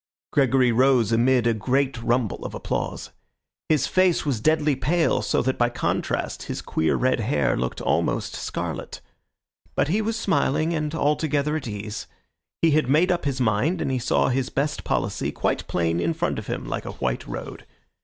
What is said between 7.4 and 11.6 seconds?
looked almost scarlet. But he was smiling and altogether